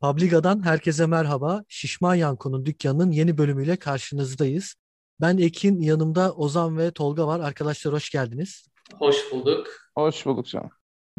[0.00, 1.64] Publiga'dan herkese merhaba.
[1.68, 4.74] Şişman Yanko'nun dükkanının yeni bölümüyle karşınızdayız.
[5.20, 7.40] Ben Ekin, yanımda Ozan ve Tolga var.
[7.40, 8.66] Arkadaşlar hoş geldiniz.
[8.94, 9.66] Hoş bulduk.
[9.94, 10.70] Hoş bulduk canım.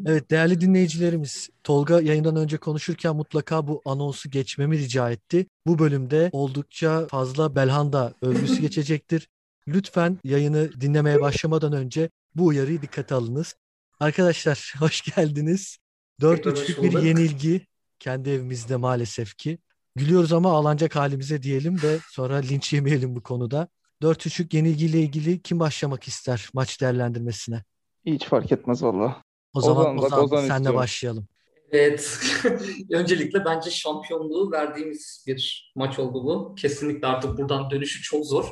[0.05, 5.47] Evet değerli dinleyicilerimiz, Tolga yayından önce konuşurken mutlaka bu anonsu geçmemi rica etti.
[5.67, 9.29] Bu bölümde oldukça fazla Belhanda övgüsü geçecektir.
[9.67, 13.55] Lütfen yayını dinlemeye başlamadan önce bu uyarıyı dikkate alınız.
[13.99, 15.77] Arkadaşlar hoş geldiniz.
[16.21, 17.70] 4-3'lük bir yenilgi
[18.01, 19.57] kendi evimizde maalesef ki.
[19.95, 23.67] Gülüyoruz ama ağlanacak halimize diyelim ve sonra linç yemeyelim bu konuda.
[24.01, 27.63] 4-3'lük yenilgiyle ilgili kim başlamak ister maç değerlendirmesine?
[28.05, 29.21] Hiç fark etmez valla.
[29.53, 31.27] O zaman Ozan, Ozan, Ozan senle başlayalım.
[31.71, 32.19] Evet.
[32.91, 36.55] Öncelikle bence şampiyonluğu verdiğimiz bir maç oldu bu.
[36.55, 38.45] Kesinlikle artık buradan dönüşü çok zor.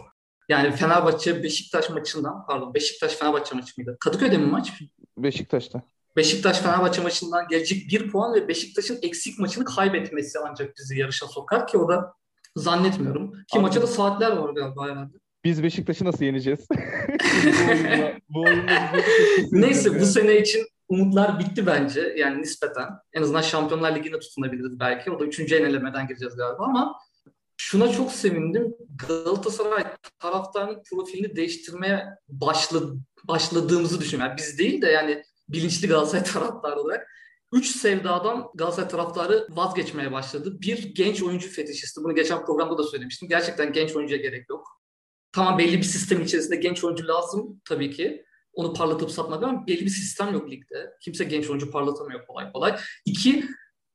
[0.49, 3.97] Yani Fenerbahçe Beşiktaş maçından pardon Beşiktaş Fenerbahçe maçı mıydı?
[3.99, 4.73] Kadıköy'de mi maç?
[5.17, 5.83] Beşiktaş'ta.
[6.15, 11.67] Beşiktaş Fenerbahçe maçından gelecek bir puan ve Beşiktaş'ın eksik maçını kaybetmesi ancak bizi yarışa sokar
[11.67, 12.13] ki o da
[12.55, 13.31] zannetmiyorum.
[13.31, 15.13] Ki Abi, maça da saatler var galiba herhalde.
[15.43, 16.67] Biz Beşiktaş'ı nasıl yeneceğiz?
[18.29, 22.89] bu oyunla, bu Neyse bu sene için umutlar bitti bence yani nispeten.
[23.13, 25.11] En azından Şampiyonlar Ligi'nde tutunabiliriz belki.
[25.11, 26.99] O da üçüncü enelemeden gireceğiz galiba ama
[27.57, 28.75] şuna çok sevindim.
[29.07, 29.83] Galatasaray
[30.19, 34.29] taraftarının profilini değiştirmeye başladı, başladığımızı düşünüyorum.
[34.29, 37.07] Yani biz değil de yani bilinçli Galatasaray taraftarı olarak.
[37.53, 40.61] Üç sevdadan Galatasaray taraftarı vazgeçmeye başladı.
[40.61, 42.03] Bir genç oyuncu fetişisti.
[42.03, 43.29] Bunu geçen programda da söylemiştim.
[43.29, 44.67] Gerçekten genç oyuncuya gerek yok.
[45.31, 48.25] Tamam belli bir sistem içerisinde genç oyuncu lazım tabii ki.
[48.53, 50.93] Onu parlatıp satmak ama belli bir sistem yok ligde.
[51.01, 52.79] Kimse genç oyuncu parlatamıyor kolay kolay.
[53.05, 53.45] İki,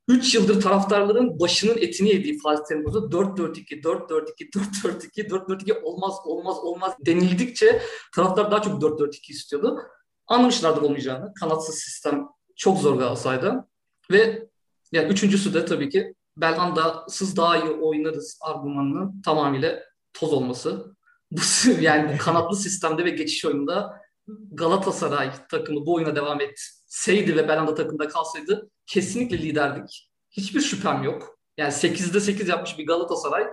[0.08, 6.92] 3 yıldır taraftarların başının etini yediği Fatih Terim 4-4-2, 4-4-2, 4-4-2, 4-4-2 olmaz olmaz olmaz
[7.06, 7.82] denildikçe
[8.14, 9.78] taraftar daha çok 4-4-2 istiyordu.
[10.26, 11.34] Anlamışlardı olmayacağını.
[11.34, 13.68] Kanatsız sistem çok zor Galatasaray'da.
[14.10, 14.48] Ve
[14.92, 19.82] yani üçüncüsü de tabii ki Belhanda'sız daha iyi oynarız argümanının tamamıyla
[20.12, 20.96] toz olması.
[21.30, 21.40] Bu
[21.80, 24.04] yani kanatlı sistemde ve geçiş oyununda
[24.50, 30.10] Galatasaray takımı bu oyuna devam etseydi ve Belhanda takımda kalsaydı kesinlikle liderdik.
[30.30, 31.38] Hiçbir şüphem yok.
[31.56, 33.46] Yani 8'de 8 yapmış bir Galatasaray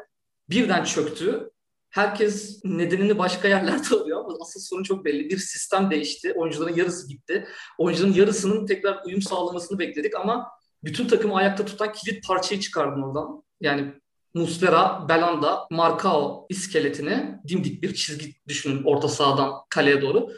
[0.49, 1.51] birden çöktü.
[1.91, 5.29] Herkes nedenini başka yerlerde arıyor ama asıl sorun çok belli.
[5.29, 6.33] Bir sistem değişti.
[6.35, 7.47] Oyuncuların yarısı gitti.
[7.77, 10.47] Oyuncuların yarısının tekrar uyum sağlamasını bekledik ama
[10.83, 13.43] bütün takımı ayakta tutan kilit parçayı çıkardın oradan.
[13.61, 13.93] Yani
[14.33, 20.29] Muslera, Belanda, Marcao iskeletini dimdik bir çizgi düşünün orta sahadan kaleye doğru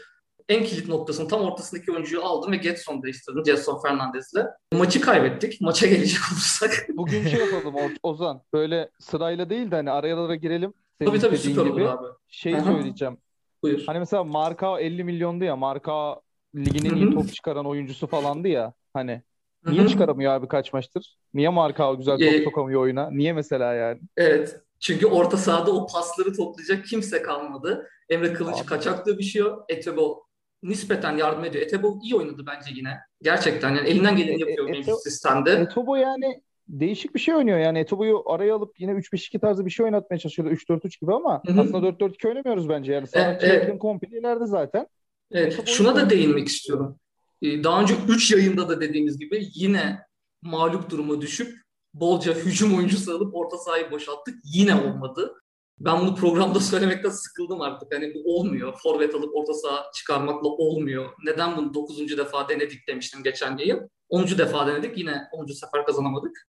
[0.49, 3.43] en kilit noktasının tam ortasındaki oyuncuyu aldım ve Getson değiştirdim.
[3.43, 4.45] Getson Fernandez'le.
[4.73, 5.61] Maçı kaybettik.
[5.61, 6.87] Maça gelecek olursak.
[6.93, 8.41] Bugün şey yapalım Ozan.
[8.53, 10.73] Böyle sırayla değil de hani arayalara girelim.
[11.03, 11.87] Senin tabii tabii süper gibi.
[11.87, 12.07] abi.
[12.27, 12.63] Şey Aha.
[12.63, 13.17] söyleyeceğim.
[13.63, 13.83] Buyur.
[13.85, 15.55] Hani mesela Marka 50 milyondu ya.
[15.55, 16.21] Marka
[16.55, 18.73] ligin en iyi top çıkaran oyuncusu falandı ya.
[18.93, 19.21] Hani
[19.65, 19.89] Niye Hı-hı.
[19.89, 21.17] çıkaramıyor abi kaç maçtır?
[21.33, 23.09] Niye Marka güzel top ee, sokamıyor oyuna?
[23.11, 23.99] Niye mesela yani?
[24.17, 24.59] Evet.
[24.79, 27.89] Çünkü orta sahada o pasları toplayacak kimse kalmadı.
[28.09, 28.65] Emre Kılıç abi.
[28.65, 29.57] kaçak dövüşüyor.
[29.69, 30.23] Etebo
[30.63, 31.65] nispeten yardım ediyor.
[31.65, 32.97] Etebo iyi oynadı bence yine.
[33.21, 35.51] Gerçekten yani elinden geleni e, yapıyor e, mevcut sistemde.
[35.51, 37.79] Etebo yani değişik bir şey oynuyor yani.
[37.79, 40.53] Etobo'yu araya alıp yine 3-5-2 tarzı bir şey oynatmaya çalışıyordu.
[40.53, 41.61] 3-4-3 gibi ama Hı-hı.
[41.61, 42.93] aslında 4-4-2 oynamıyoruz bence.
[42.93, 43.79] Yani sanatçı evet, evet.
[43.79, 44.87] komple ileride zaten.
[45.31, 45.67] Evet.
[45.67, 46.99] Şuna da değinmek istiyorum.
[47.41, 49.99] Ee, daha önce 3 yayında da dediğimiz gibi yine
[50.41, 51.57] mağlup duruma düşüp
[51.93, 54.35] bolca hücum oyuncusu alıp orta sahayı boşalttık.
[54.43, 55.33] Yine olmadı
[55.79, 57.93] ben bunu programda söylemekten sıkıldım artık.
[57.93, 58.79] Hani bu olmuyor.
[58.83, 61.09] Forvet alıp orta saha çıkarmakla olmuyor.
[61.25, 62.17] Neden bunu 9.
[62.17, 63.79] defa denedik demiştim geçen yıl.
[64.09, 64.27] 10.
[64.37, 64.97] defa denedik.
[64.97, 65.45] Yine 10.
[65.45, 66.47] sefer kazanamadık.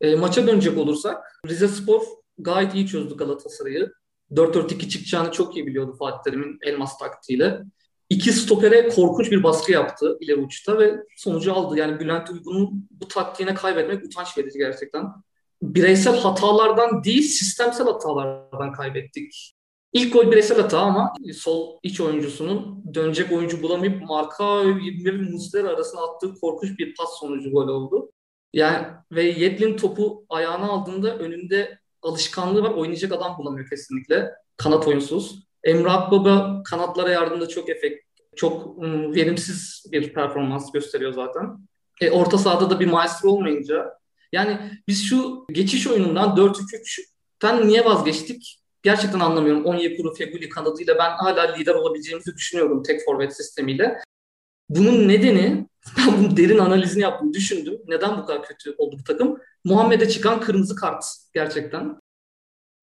[0.00, 2.02] E, maça dönecek olursak Rize Spor
[2.38, 3.92] gayet iyi çözdü Galatasaray'ı.
[4.32, 7.60] 4-4-2 çıkacağını çok iyi biliyordu Fatih Terim'in elmas taktiğiyle.
[8.10, 11.78] İki stopere korkunç bir baskı yaptı ileri uçta ve sonucu aldı.
[11.78, 15.06] Yani Bülent Uygun'un bu taktiğine kaybetmek utanç verici gerçekten
[15.62, 19.54] bireysel hatalardan değil sistemsel hatalardan kaybettik.
[19.92, 24.64] İlk gol bireysel hata ama sol iç oyuncusunun dönecek oyuncu bulamayıp Marka
[25.04, 28.12] ve Muslera arasında attığı korkunç bir pas sonucu gol oldu.
[28.52, 32.70] Yani ve Yedlin topu ayağına aldığında önünde alışkanlığı var.
[32.70, 34.30] Oynayacak adam bulamıyor kesinlikle.
[34.56, 35.44] Kanat oyunsuz.
[35.64, 38.04] Emre Akbaba kanatlara yardımda çok efekt,
[38.36, 38.82] çok
[39.14, 41.58] verimsiz bir performans gösteriyor zaten.
[42.00, 44.00] E, orta sahada da bir maestro olmayınca
[44.32, 44.58] yani
[44.88, 48.56] biz şu geçiş oyunundan 4-2-3'ten niye vazgeçtik?
[48.82, 49.64] Gerçekten anlamıyorum.
[49.64, 53.98] Onyekuru, Feguli kanadıyla ben hala lider olabileceğimizi düşünüyorum tek forvet sistemiyle.
[54.68, 55.66] Bunun nedeni
[55.98, 57.78] ben bunun derin analizini yaptım, düşündüm.
[57.88, 59.38] Neden bu kadar kötü oldu bu takım?
[59.64, 61.04] Muhammed'e çıkan kırmızı kart
[61.34, 62.00] gerçekten.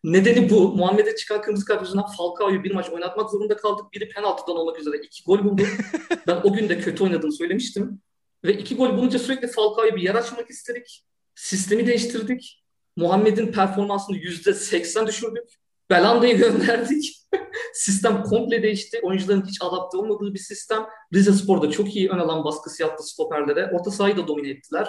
[0.03, 0.75] Nedeni bu.
[0.75, 3.85] Muhammed'e çıkan kırmızı kart yüzünden Falcao'yu bir maç oynatmak zorunda kaldık.
[3.93, 5.61] Biri penaltıdan olmak üzere iki gol buldu.
[6.27, 8.01] ben o gün de kötü oynadığını söylemiştim.
[8.43, 11.05] Ve iki gol bulunca sürekli Falcao'yu bir yer açmak istedik.
[11.35, 12.63] Sistemi değiştirdik.
[12.95, 15.49] Muhammed'in performansını %80 düşürdük.
[15.89, 17.17] Belanda'yı gönderdik.
[17.73, 18.99] sistem komple değişti.
[19.03, 20.85] Oyuncuların hiç adapte olmadığı bir sistem.
[21.13, 23.71] Rize Spor'da çok iyi ön alan baskısı yaptı stoperlere.
[23.73, 24.87] Orta sahayı da domine ettiler.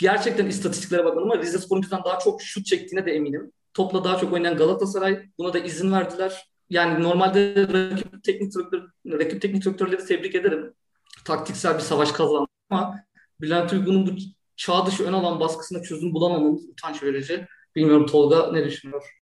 [0.00, 3.52] Gerçekten istatistiklere bakmadım ama Rize Spor'un daha çok şut çektiğine de eminim.
[3.74, 6.46] Topla daha çok oynayan Galatasaray buna da izin verdiler.
[6.70, 10.74] Yani normalde rakip teknik direktör, rakip teknik direktörleri tebrik ederim.
[11.24, 12.94] Taktiksel bir savaş kazandı ama
[13.40, 14.10] Bülent Uygun'un bu
[14.56, 17.46] çağ dışı ön alan baskısına çözüm bulamamamız utanç verici.
[17.76, 19.21] Bilmiyorum Tolga ne düşünüyor?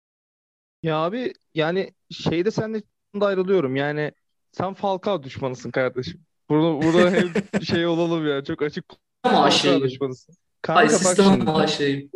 [0.82, 2.82] Ya abi yani şeyde sen de
[3.20, 3.76] ayrılıyorum.
[3.76, 4.12] Yani
[4.52, 6.20] sen Falcao düşmanısın kardeşim.
[6.48, 8.84] Burada, burada hem şey olalım ya çok açık
[9.22, 9.82] Ama şey.
[9.82, 10.34] düşmanısın.
[10.62, 11.50] Kanka Hayır, bak şimdi.
[11.50, 12.10] Aşağı.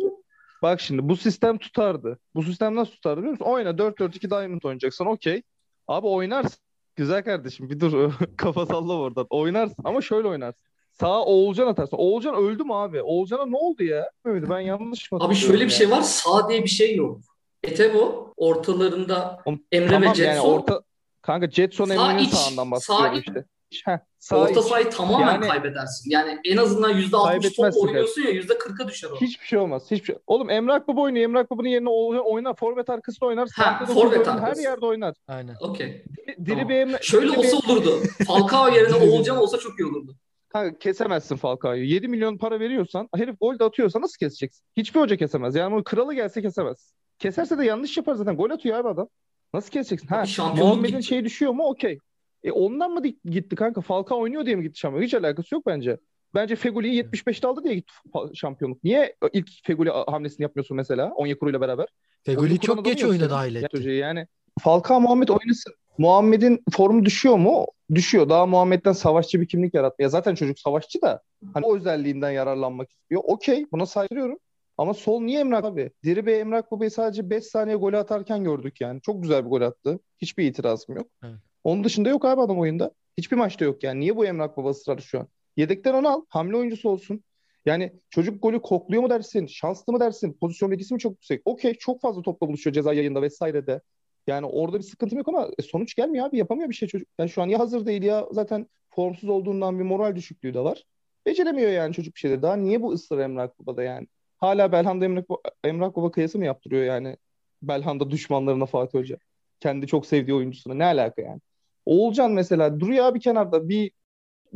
[0.61, 2.19] Bak şimdi bu sistem tutardı.
[2.35, 3.45] Bu sistem nasıl tutardı biliyor musun?
[3.45, 5.41] Oyna 4-4-2 Diamond oynayacaksan okey.
[5.87, 6.59] Abi oynarsın.
[6.95, 9.27] Güzel kardeşim bir dur kafa salla oradan.
[9.29, 10.61] Oynarsın ama şöyle oynarsın.
[10.91, 11.97] Sağa Oğulcan atarsın.
[11.97, 13.01] Oğulcan öldü mü abi?
[13.01, 14.11] Oğulcan'a ne oldu ya?
[14.25, 16.01] Ben yanlış mı Abi şöyle bir şey var.
[16.01, 17.21] Sağ diye bir şey yok.
[17.67, 20.23] Etebo ortalarında Emre tamam, ve Jetson.
[20.23, 20.81] Yani orta,
[21.21, 23.45] kanka Jetson Emre'nin sağından bahsediyorum işte.
[23.85, 26.11] Heh, sağ Orta sahayı tamamen yani, kaybedersin.
[26.11, 29.15] Yani en azından %60 top oynuyorsun ya %40'a düşer o.
[29.15, 29.83] Hiçbir şey olmaz.
[29.91, 30.15] Hiçbir şey.
[30.27, 31.23] Oğlum Emrah Baba oynuyor.
[31.23, 31.89] Emrah Baba'nın yerine
[32.19, 32.55] oynar.
[32.55, 33.49] Forvet arkasında oynar.
[33.55, 34.61] Ha, forvet arkası.
[34.61, 35.15] Her yerde oynar.
[35.27, 35.55] Aynen.
[35.61, 36.05] Okey.
[36.45, 36.69] Diri tamam.
[36.69, 36.97] bir Emre...
[37.01, 37.73] Şöyle diri olsa bir...
[37.73, 37.99] olurdu.
[38.27, 40.15] Falcao yerine Oğulcan olsa çok iyi olurdu.
[40.49, 41.83] Kanka kesemezsin Falcao'yu.
[41.83, 44.65] 7 milyon para veriyorsan, herif gol de atıyorsa nasıl keseceksin?
[44.77, 45.55] Hiçbir hoca kesemez.
[45.55, 46.93] Yani bu kralı gelse kesemez.
[47.19, 48.35] Keserse de yanlış yapar zaten.
[48.37, 49.07] Gol atıyor abi adam.
[49.53, 50.07] Nasıl keseceksin?
[50.07, 50.23] Ha,
[50.57, 51.63] Muhammed'in şey düşüyor mu?
[51.63, 51.99] Okey.
[52.43, 53.81] E ondan mı gitti kanka?
[53.81, 55.07] Falcao oynuyor diye mi gitti şampiyonluk?
[55.07, 55.97] Hiç alakası yok bence.
[56.33, 57.93] Bence Feguli'yi 75'te aldı diye gitti
[58.33, 58.83] şampiyonluk.
[58.83, 61.87] Niye ilk Feguli hamlesini yapmıyorsun mesela Onyekuru ile beraber?
[62.23, 63.89] Feguli çok geç oyuna dahil etti.
[63.89, 64.27] Yani
[64.61, 65.73] Falcao Muhammed oynasın.
[65.97, 67.65] Muhammed'in formu düşüyor mu?
[67.95, 68.29] Düşüyor.
[68.29, 70.09] Daha Muhammed'den savaşçı bir kimlik yaratmaya.
[70.09, 71.21] Zaten çocuk savaşçı da
[71.53, 73.21] hani o özelliğinden yararlanmak istiyor.
[73.25, 74.37] Okey buna saygılıyorum.
[74.77, 75.91] Ama sol niye Emrah abi?
[76.03, 79.01] Diri Bey Emrah Baba'yı sadece 5 saniye golü atarken gördük yani.
[79.01, 79.99] Çok güzel bir gol attı.
[80.21, 81.07] Hiçbir itirazım yok.
[81.23, 81.35] Evet.
[81.63, 82.91] Onun dışında yok abi adam oyunda.
[83.17, 83.99] Hiçbir maçta yok yani.
[83.99, 85.27] Niye bu Emrah Baba ısrarı şu an?
[85.57, 86.21] Yedekten onu al.
[86.29, 87.23] Hamle oyuncusu olsun.
[87.65, 89.45] Yani çocuk golü kokluyor mu dersin?
[89.45, 90.37] Şanslı mı dersin?
[90.41, 91.41] Pozisyon bilgisi mi çok yüksek?
[91.45, 93.81] Okey çok fazla topla buluşuyor ceza yayında vesairede.
[94.27, 96.37] Yani orada bir sıkıntım yok ama e, sonuç gelmiyor abi.
[96.37, 97.07] Yapamıyor bir şey çocuk.
[97.19, 100.83] Yani şu an ya hazır değil ya zaten formsuz olduğundan bir moral düşüklüğü de var.
[101.25, 102.41] Beceremiyor yani çocuk bir şeyleri.
[102.41, 104.07] Daha niye bu ısrar Emrah Baba'da yani?
[104.37, 105.23] Hala Belhanda Emrah,
[105.63, 107.17] Emrah Baba kıyası mı yaptırıyor yani?
[107.61, 109.17] Belhanda düşmanlarına Fatih Hoca.
[109.59, 110.73] Kendi çok sevdiği oyuncusuna.
[110.73, 111.41] Ne alaka yani?
[111.85, 113.91] Oğulcan mesela duruyor abi kenarda bir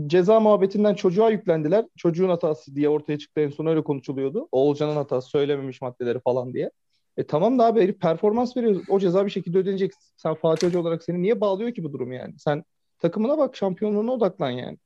[0.07, 1.85] ceza muhabbetinden çocuğa yüklendiler.
[1.97, 4.47] Çocuğun hatası diye ortaya çıktı en son öyle konuşuluyordu.
[4.51, 6.71] Oğulcan'ın hatası söylememiş maddeleri falan diye.
[7.17, 8.81] E tamam da abi performans veriyor.
[8.89, 9.91] O ceza bir şekilde ödenecek.
[10.17, 12.39] Sen Fatih Hoca olarak seni niye bağlıyor ki bu durum yani?
[12.39, 12.63] Sen
[12.99, 14.77] takımına bak şampiyonluğuna odaklan yani.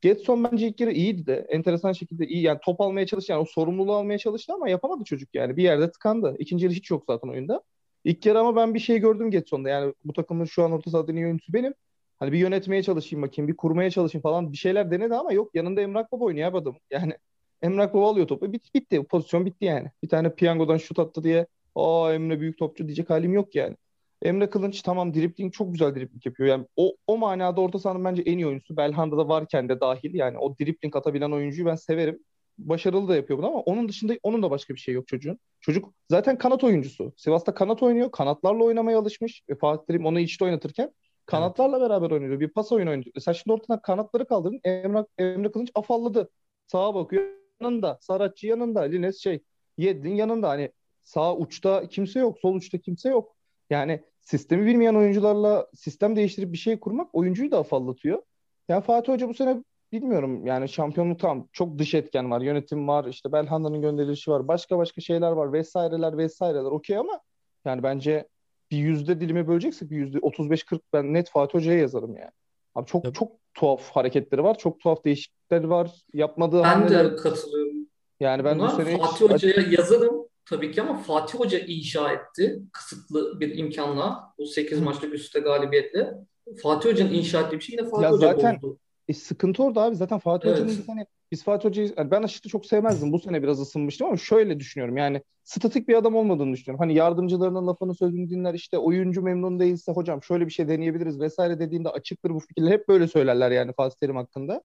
[0.00, 1.46] Getson bence ilk yarı iyiydi de.
[1.48, 2.42] Enteresan şekilde iyi.
[2.42, 3.32] Yani top almaya çalıştı.
[3.32, 5.56] Yani o sorumluluğu almaya çalıştı ama yapamadı çocuk yani.
[5.56, 6.36] Bir yerde tıkandı.
[6.38, 7.62] İkinci yarı hiç yok zaten oyunda.
[8.04, 9.68] İlk yarı ama ben bir şey gördüm Getson'da.
[9.68, 11.74] Yani bu takımın şu an orta sahada en iyi benim.
[12.18, 15.80] Hani bir yönetmeye çalışayım bakayım, bir kurmaya çalışayım falan bir şeyler denedi ama yok yanında
[15.80, 16.76] Emrak Baba oynuyor adam.
[16.90, 17.12] Yani
[17.62, 18.52] Emrak Baba alıyor topu.
[18.52, 19.04] Bit, bitti.
[19.04, 19.90] Pozisyon bitti yani.
[20.02, 23.76] Bir tane piyangodan şut attı diye aa Emre büyük topçu diyecek halim yok yani.
[24.22, 26.48] Emre Kılınç tamam dripling çok güzel dripling yapıyor.
[26.48, 28.76] Yani o, o manada orta sahanın bence en iyi oyuncusu.
[28.76, 32.18] Belhanda'da varken de dahil yani o dripling atabilen oyuncuyu ben severim.
[32.58, 35.38] Başarılı da yapıyor bunu ama onun dışında onun da başka bir şey yok çocuğun.
[35.60, 37.12] Çocuk zaten kanat oyuncusu.
[37.16, 38.10] Sivas'ta kanat oynuyor.
[38.10, 39.42] Kanatlarla oynamaya alışmış.
[39.50, 40.92] Ve Fatih Terim onu içte oynatırken
[41.30, 41.90] Kanatlarla evet.
[41.90, 42.40] beraber oynuyor.
[42.40, 43.12] Bir pas oyunu oynuyor.
[43.20, 44.60] Sen şimdi ortadan kanatları kaldırdın.
[44.64, 46.30] Emre, Emre Kılınç afalladı.
[46.66, 47.24] Sağa bakıyor.
[47.60, 47.98] Yanında.
[48.00, 48.80] Saratçı yanında.
[48.80, 49.40] Lines şey.
[49.78, 50.48] Yedlin yanında.
[50.48, 50.72] Hani
[51.02, 52.38] sağ uçta kimse yok.
[52.38, 53.36] Sol uçta kimse yok.
[53.70, 58.22] Yani sistemi bilmeyen oyuncularla sistem değiştirip bir şey kurmak oyuncuyu da afallatıyor.
[58.68, 62.40] Yani Fatih Hoca bu sene bilmiyorum yani şampiyonluk tam çok dış etken var.
[62.40, 63.04] Yönetim var.
[63.04, 64.48] işte Belhanda'nın gönderilişi var.
[64.48, 65.52] Başka başka şeyler var.
[65.52, 66.70] Vesaireler vesaireler.
[66.70, 67.20] Okey ama
[67.64, 68.28] yani bence
[68.70, 72.30] bir yüzde dilime böleceksek bir yüzde 35-40 ben net Fatih Hoca'ya yazarım yani.
[72.74, 73.14] Abi çok Tabii.
[73.14, 74.58] çok tuhaf hareketleri var.
[74.58, 75.90] Çok tuhaf değişiklikleri var.
[76.14, 77.12] Yapmadığı ben hamleler...
[77.12, 77.86] de katılıyorum.
[78.20, 79.30] Yani ben Buna bu sene Fatih hiç...
[79.30, 80.19] Hoca'ya yazarım
[80.50, 82.62] tabii ki ama Fatih Hoca inşa etti.
[82.72, 84.34] Kısıtlı bir imkanla.
[84.38, 86.14] Bu 8 maçlık üstte galibiyetle.
[86.62, 88.78] Fatih Hoca'nın inşa ettiği bir şey yine Fatih ya Hoca zaten, bozdu.
[89.08, 89.96] E, sıkıntı orada abi.
[89.96, 90.60] Zaten Fatih evet.
[90.60, 93.12] Hoca'nın hani biz Fatih Hoca'yı yani ben aşırı çok sevmezdim.
[93.12, 94.96] Bu sene biraz ısınmıştım ama şöyle düşünüyorum.
[94.96, 96.80] Yani statik bir adam olmadığını düşünüyorum.
[96.80, 101.60] Hani yardımcılarının lafını sözünü dinler işte oyuncu memnun değilse hocam şöyle bir şey deneyebiliriz vesaire
[101.60, 102.70] dediğinde açıktır bu fikirler.
[102.70, 104.62] Hep böyle söylerler yani Fatih Terim hakkında.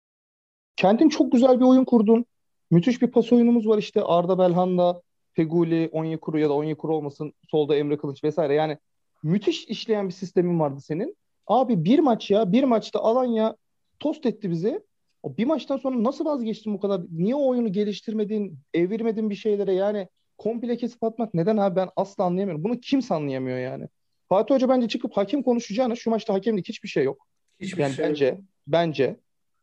[0.76, 2.26] Kentin çok güzel bir oyun kurdun.
[2.72, 5.02] Müthiş bir pas oyunumuz var işte Arda Belhanda,
[5.36, 8.54] Feguli, Onyekuru ya da Onyekuru olmasın solda Emre Kılıç vesaire.
[8.54, 8.78] Yani
[9.24, 11.18] müthiş işleyen bir sistemin vardı senin.
[11.48, 13.56] Abi bir maç ya bir maçta Alanya
[14.00, 14.82] tost etti bizi.
[15.24, 17.02] O bir maçtan sonra nasıl vazgeçtin bu kadar?
[17.12, 19.74] Niye o oyunu geliştirmedin, evirmedin bir şeylere?
[19.74, 22.64] Yani komple kesip atmak neden abi ben asla anlayamıyorum.
[22.64, 23.88] Bunu kimse anlayamıyor yani.
[24.30, 27.28] Fatih Hoca bence çıkıp hakem konuşacağına şu maçta hakemlik hiçbir şey yok.
[27.60, 28.38] Hiçbir yani şey bence yok.
[28.68, 29.16] bence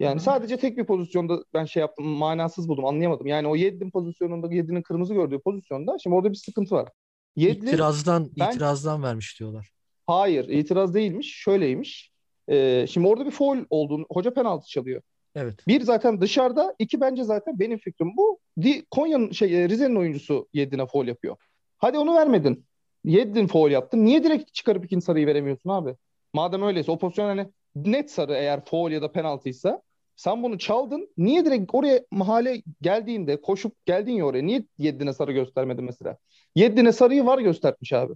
[0.03, 0.25] yani Hı-hı.
[0.25, 3.27] sadece tek bir pozisyonda ben şey yaptım manasız buldum anlayamadım.
[3.27, 6.89] Yani o Yedlin pozisyonunda Yedlin'in kırmızı gördüğü pozisyonda şimdi orada bir sıkıntı var.
[7.37, 9.71] Yedlin, itirazdan ben, itirazdan vermiş diyorlar.
[10.07, 12.13] Hayır itiraz değilmiş şöyleymiş.
[12.49, 15.03] Ee, şimdi orada bir foul olduğunu hoca penaltı çalıyor.
[15.35, 15.67] Evet.
[15.69, 18.39] Bir zaten dışarıda, iki bence zaten benim fikrim bu.
[18.63, 21.37] Di, Konya'nın şey Rize'nin oyuncusu Yedlin'e foul yapıyor.
[21.79, 22.67] Hadi onu vermedin.
[23.05, 24.05] Yedlin foul yaptın.
[24.05, 25.97] Niye direkt çıkarıp ikinci sarıyı veremiyorsun abi?
[26.33, 29.83] Madem öyleyse o pozisyon hani net sarı eğer foul ya da penaltıysa
[30.23, 31.09] sen bunu çaldın.
[31.17, 36.17] Niye direkt oraya mahalle geldiğinde koşup geldin ya oraya niye Yedlin'e sarı göstermedin mesela?
[36.55, 38.13] Yedlin'e sarıyı var göstermiş abi.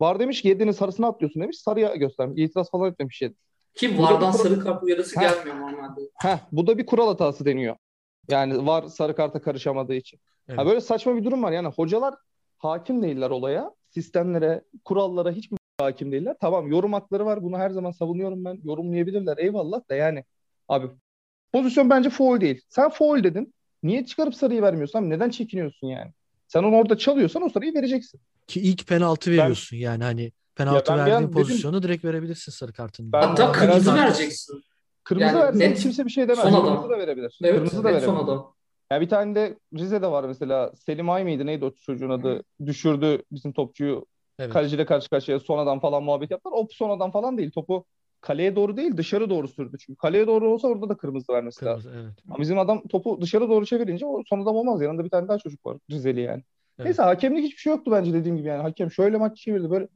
[0.00, 1.58] Var demiş ki Yedlin'in sarısını atlıyorsun demiş.
[1.58, 2.42] Sarıya göstermiş.
[2.42, 3.36] İtiraz falan etmemiş Yedlin.
[3.74, 6.00] Ki vardan sarı kart uyarısı heh, gelmiyor normalde.
[6.14, 7.76] Heh, bu da bir kural hatası deniyor.
[8.28, 10.20] Yani var sarı karta karışamadığı için.
[10.48, 10.58] Evet.
[10.58, 11.52] Ha, böyle saçma bir durum var.
[11.52, 12.14] Yani hocalar
[12.58, 13.74] hakim değiller olaya.
[13.88, 16.36] Sistemlere, kurallara hiçbir hakim değiller.
[16.40, 17.42] Tamam yorum hakları var.
[17.42, 18.60] Bunu her zaman savunuyorum ben.
[18.64, 19.38] Yorumlayabilirler.
[19.38, 20.24] Eyvallah da yani
[20.68, 20.86] abi
[21.52, 22.60] pozisyon bence foul değil.
[22.68, 23.54] Sen foul dedin.
[23.82, 25.10] Niye çıkarıp sarıyı vermiyorsun?
[25.10, 26.10] Neden çekiniyorsun yani?
[26.48, 28.20] Sen onu orada çalıyorsan o sarıyı vereceksin.
[28.46, 33.12] Ki ilk penaltı veriyorsun ben, yani hani penaltı verdiğin pozisyonu dedim, direkt verebilirsin sarı kartını.
[33.12, 34.64] Ben, Hatta kırmızı vereceksin.
[35.04, 36.38] Kırmızı yani versen net, kimse bir şey demez.
[36.38, 36.64] Son adam.
[36.64, 37.38] Kırmızı da verebilir.
[37.42, 38.06] Evet, kırmızı da verebilir.
[38.06, 38.54] Son adam.
[38.92, 42.36] Ya bir tane de Rize'de var mesela Selim Ay mıydı neydi o çocuğun adı?
[42.36, 42.66] Hı.
[42.66, 44.06] Düşürdü bizim topçuyu
[44.38, 44.52] evet.
[44.52, 46.54] kaleciyle karşı karşıya sonradan falan muhabbet yaptılar.
[46.56, 47.50] O sonradan falan değil.
[47.50, 47.84] Topu
[48.20, 49.76] kaleye doğru değil dışarı doğru sürdü.
[49.80, 52.02] Çünkü kaleye doğru olsa orada da kırmızı vermesi kırmızı, lazım.
[52.04, 52.18] Evet.
[52.28, 54.82] Ama bizim adam topu dışarı doğru çevirince o son adam olmaz.
[54.82, 56.42] Yanında bir tane daha çocuk var Rizeli yani.
[56.78, 56.84] Evet.
[56.84, 58.62] Neyse hakemlik hiçbir şey yoktu bence dediğim gibi yani.
[58.62, 59.88] Hakem şöyle maç çevirdi böyle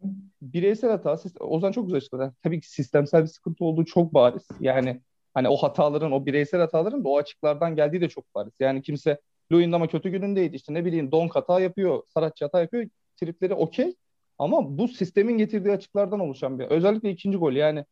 [0.43, 1.17] bireysel hata.
[1.41, 2.35] Ozan çok güzel açıkladı.
[2.43, 4.49] Tabii ki sistemsel bir sıkıntı olduğu çok bariz.
[4.61, 5.01] Yani
[5.35, 8.53] hani o hataların, o bireysel hataların da o açıklardan geldiği de çok bariz.
[8.61, 9.21] Yani kimse
[9.53, 10.57] Luyendama kötü günündeydi.
[10.57, 12.87] İşte ne bileyim Don hata yapıyor, Saratçı hata yapıyor.
[13.17, 13.95] Tripleri okey.
[14.39, 16.65] Ama bu sistemin getirdiği açıklardan oluşan bir.
[16.65, 17.85] Özellikle ikinci gol yani.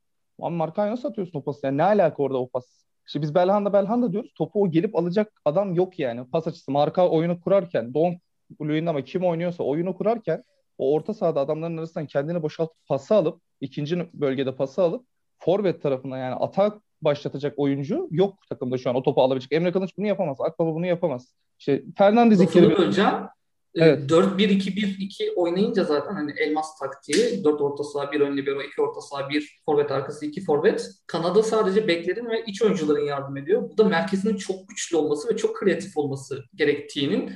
[0.42, 1.66] Ama Marka'ya nasıl atıyorsun o pası?
[1.66, 2.82] Yani ne alaka orada o pas?
[3.06, 4.32] İşte biz Belhanda Belhanda diyoruz.
[4.38, 6.30] Topu o gelip alacak adam yok yani.
[6.30, 6.72] Pas açısı.
[6.72, 8.14] Marka oyunu kurarken Don
[8.60, 10.44] Luyendama kim oynuyorsa oyunu kurarken
[10.78, 15.06] o orta sahada adamların arasından kendini boşaltıp pası alıp ikinci bölgede pası alıp
[15.38, 19.52] forvet tarafına yani atak başlatacak oyuncu yok takımda şu an o topu alabilecek.
[19.52, 20.36] Emre Kılıç bunu yapamaz.
[20.40, 21.34] Akbaba bunu yapamaz.
[21.58, 23.14] İşte Fernandez ilk böleceğim.
[23.74, 24.10] Evet.
[24.10, 29.28] 4-1-2-1-2 oynayınca zaten hani elmas taktiği 4 orta saha, 1 ön libero, 2 orta saha,
[29.28, 30.90] 1 forvet arkası, 2 forvet.
[31.06, 33.70] Kanada sadece beklerin ve iç oyuncuların yardım ediyor.
[33.70, 37.32] Bu da merkezinin çok güçlü olması ve çok kreatif olması gerektiğinin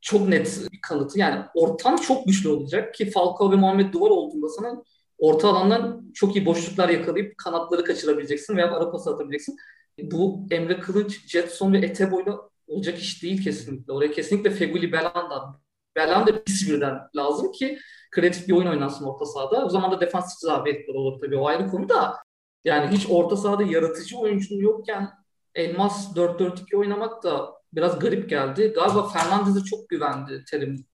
[0.00, 1.18] çok net bir kanıtı.
[1.18, 4.82] Yani ortam çok güçlü olacak ki Falcao ve Muhammed Duvar olduğunda sana
[5.18, 9.56] orta alandan çok iyi boşluklar yakalayıp kanatları kaçırabileceksin veya ara pası atabileceksin.
[10.02, 13.92] Bu Emre Kılıç, Jetson ve Etebo'yla olacak iş değil kesinlikle.
[13.92, 15.60] Oraya kesinlikle Feguli Belanda.
[15.96, 17.78] Belanda ikisi birden lazım ki
[18.10, 19.66] kreatif bir oyun oynansın orta sahada.
[19.66, 22.16] O zaman da defansif zafiyetler olur tabii o ayrı konu da.
[22.64, 25.10] Yani hiç orta sahada yaratıcı oyuncunun yokken
[25.54, 28.72] Elmas 4-4-2 oynamak da biraz garip geldi.
[28.74, 30.84] Galiba Fernandez'e çok güvendi Terim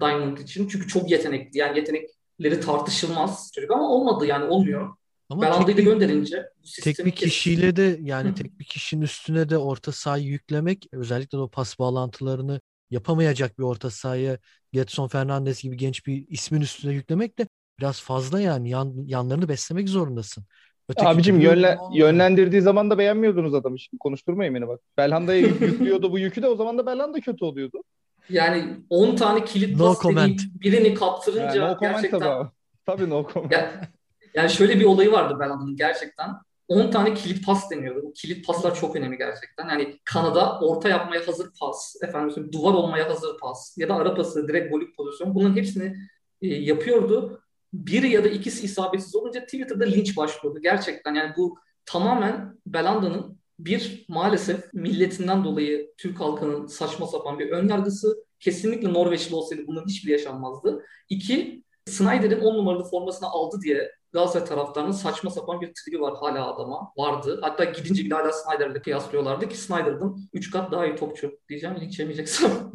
[0.00, 0.68] Diamond için.
[0.68, 1.58] Çünkü çok yetenekli.
[1.58, 4.96] Yani yetenekleri tartışılmaz çocuk ama olmadı yani olmuyor.
[5.30, 9.58] Ama Belanda'yı da gönderince bu tek bir kişiyle de yani tek bir kişinin üstüne de
[9.58, 14.38] orta sahayı yüklemek özellikle de o pas bağlantılarını yapamayacak bir orta sahaya
[14.72, 19.88] Getson Fernandez gibi genç bir ismin üstüne yüklemek de biraz fazla yani yan, yanlarını beslemek
[19.88, 20.44] zorundasın.
[20.88, 23.78] Öteki Abicim yönle, yönlendirdiği zaman da beğenmiyordunuz adamı.
[23.78, 24.80] Şimdi konuşturmayın beni bak.
[24.96, 27.82] Belhanda'ya yüklüyordu bu yükü de o zaman da Belhanda kötü oluyordu.
[28.28, 30.14] Yani 10 tane kilit no pas
[30.54, 32.20] birini kaptırınca yani no gerçekten...
[32.20, 32.48] Tabii.
[32.86, 33.52] tabii no comment.
[33.52, 33.90] Ya,
[34.34, 36.30] yani şöyle bir olayı vardı Belhanda'nın gerçekten.
[36.70, 38.02] 10 tane kilit pas deniyordu.
[38.02, 39.68] Bu kilit paslar çok önemli gerçekten.
[39.68, 44.48] Yani Kanada orta yapmaya hazır pas, efendim duvar olmaya hazır pas ya da ara pası,
[44.48, 45.34] direkt golük pozisyon.
[45.34, 45.96] Bunların hepsini
[46.42, 50.60] e, yapıyordu bir ya da ikisi isabetsiz olunca Twitter'da linç başlıyordu.
[50.62, 58.24] Gerçekten yani bu tamamen Belanda'nın bir maalesef milletinden dolayı Türk halkının saçma sapan bir önyargısı.
[58.40, 60.84] Kesinlikle Norveçli olsaydı bunun hiçbir yaşanmazdı.
[61.08, 66.54] İki, Snyder'in 10 numaralı formasını aldı diye Galatasaray taraftarının saçma sapan bir tribi var hala
[66.54, 66.92] adama.
[66.96, 67.38] Vardı.
[67.42, 71.38] Hatta gidince bile hala Snyder'le kıyaslıyorlardı ki Snyder'dan 3 kat daha iyi topçu.
[71.48, 72.50] Diyeceğim linç yemeyeceksin.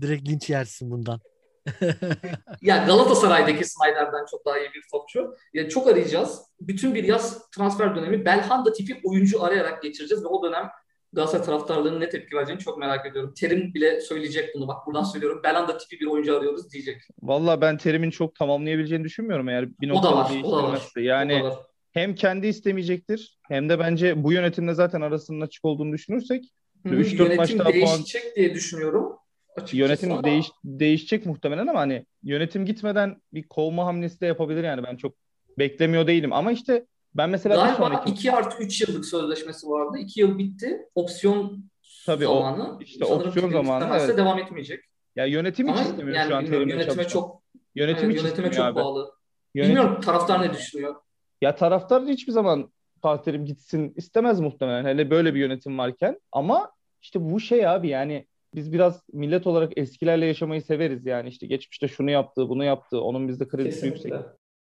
[0.00, 1.20] Direkt linç yersin bundan
[2.62, 5.34] ya Galatasaray'daki Snyder'den çok daha iyi bir topçu.
[5.54, 6.42] Ya çok arayacağız.
[6.60, 10.70] Bütün bir yaz transfer dönemi Belhanda tipi oyuncu arayarak geçireceğiz ve o dönem
[11.12, 13.34] Galatasaray taraftarlarının ne tepki vereceğini çok merak ediyorum.
[13.36, 14.68] Terim bile söyleyecek bunu.
[14.68, 15.40] Bak buradan söylüyorum.
[15.44, 17.02] Belhanda tipi bir oyuncu arıyoruz diyecek.
[17.22, 21.02] Valla ben Terim'in çok tamamlayabileceğini düşünmüyorum eğer bir noktada değiştirmezse.
[21.02, 26.44] Yani o hem kendi istemeyecektir hem de bence bu yönetimle zaten arasının açık olduğunu düşünürsek
[26.84, 28.34] 3-4 maç daha değişecek puan...
[28.36, 29.16] diye düşünüyorum.
[29.56, 30.24] Açıkçası yönetim ama...
[30.24, 35.14] değiş, değişecek muhtemelen ama hani yönetim gitmeden bir kovma hamlesi de yapabilir yani ben çok
[35.58, 38.10] beklemiyor değilim ama işte ben mesela Galiba sonraki...
[38.10, 39.98] 2 artı 3 yıllık sözleşmesi vardı.
[39.98, 40.88] 2 yıl bitti.
[40.94, 41.70] Opsiyon
[42.06, 42.76] Tabii zamanı.
[42.76, 44.16] O, işte Sanırım opsiyon zamanı evet.
[44.16, 44.84] devam etmeyecek.
[45.16, 47.08] Ya yönetim hiç istemiyor yani, şu an yönetime çalışan.
[47.08, 47.42] çok
[47.74, 48.76] yönetim yani, yönetime çok abi.
[48.76, 49.12] bağlı.
[49.54, 49.76] Yönetim...
[49.76, 50.94] Bilmiyorum taraftar ne düşünüyor?
[51.40, 54.84] Ya taraftar hiçbir zaman Fatih Terim gitsin istemez muhtemelen.
[54.84, 56.20] Hele böyle bir yönetim varken.
[56.32, 61.46] Ama işte bu şey abi yani biz biraz millet olarak eskilerle yaşamayı severiz yani işte
[61.46, 64.12] geçmişte şunu yaptı, bunu yaptı, onun bizde kredisi yüksek.